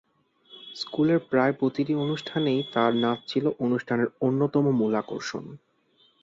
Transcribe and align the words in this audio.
স্কুলের 0.75 1.19
প্রায় 1.29 1.53
প্রতিটি 1.53 1.93
অনুষ্ঠানেই 1.95 2.59
তাঁর 2.73 2.91
নাচ 2.95 3.19
ছিল 3.27 3.45
অনুষ্ঠানের 3.59 4.09
অন্যতম 4.21 4.65
মূল 4.71 4.93
আকর্ষণ। 4.95 5.43